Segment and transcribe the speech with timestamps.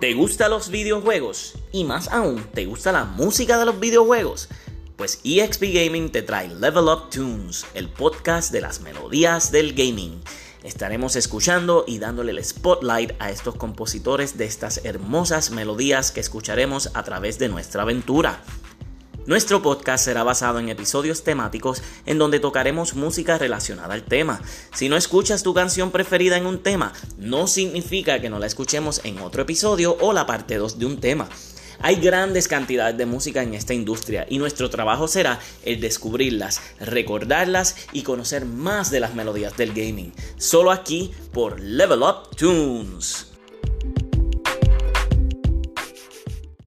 [0.00, 1.54] ¿Te gustan los videojuegos?
[1.72, 4.50] Y más aún, ¿te gusta la música de los videojuegos?
[4.94, 10.20] Pues EXP Gaming te trae Level Up Tunes, el podcast de las melodías del gaming.
[10.62, 16.90] Estaremos escuchando y dándole el spotlight a estos compositores de estas hermosas melodías que escucharemos
[16.92, 18.42] a través de nuestra aventura.
[19.26, 24.40] Nuestro podcast será basado en episodios temáticos en donde tocaremos música relacionada al tema.
[24.72, 29.00] Si no escuchas tu canción preferida en un tema, no significa que no la escuchemos
[29.02, 31.28] en otro episodio o la parte 2 de un tema.
[31.80, 37.74] Hay grandes cantidades de música en esta industria y nuestro trabajo será el descubrirlas, recordarlas
[37.92, 40.12] y conocer más de las melodías del gaming.
[40.36, 43.35] Solo aquí por Level Up Tunes.